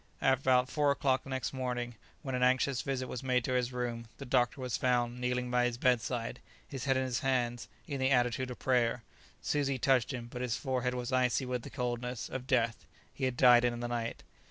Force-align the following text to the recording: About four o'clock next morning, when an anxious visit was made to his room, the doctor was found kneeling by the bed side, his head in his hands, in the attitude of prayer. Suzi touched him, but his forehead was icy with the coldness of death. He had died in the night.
About 0.19 0.67
four 0.67 0.89
o'clock 0.89 1.27
next 1.27 1.53
morning, 1.53 1.93
when 2.23 2.33
an 2.33 2.41
anxious 2.41 2.81
visit 2.81 3.07
was 3.07 3.21
made 3.21 3.43
to 3.43 3.53
his 3.53 3.71
room, 3.71 4.07
the 4.17 4.25
doctor 4.25 4.59
was 4.59 4.75
found 4.75 5.19
kneeling 5.19 5.51
by 5.51 5.69
the 5.69 5.77
bed 5.77 6.01
side, 6.01 6.39
his 6.67 6.85
head 6.85 6.97
in 6.97 7.03
his 7.03 7.19
hands, 7.19 7.67
in 7.87 7.99
the 7.99 8.09
attitude 8.09 8.49
of 8.49 8.57
prayer. 8.57 9.03
Suzi 9.43 9.77
touched 9.79 10.11
him, 10.11 10.25
but 10.31 10.41
his 10.41 10.57
forehead 10.57 10.95
was 10.95 11.13
icy 11.13 11.45
with 11.45 11.61
the 11.61 11.69
coldness 11.69 12.29
of 12.29 12.47
death. 12.47 12.83
He 13.13 13.25
had 13.25 13.37
died 13.37 13.63
in 13.63 13.79
the 13.79 13.87
night. 13.87 14.23